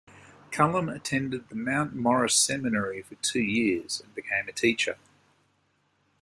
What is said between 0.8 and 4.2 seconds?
attended the Mount Morris Seminary for two years and